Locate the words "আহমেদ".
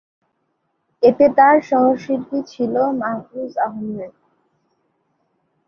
3.67-4.13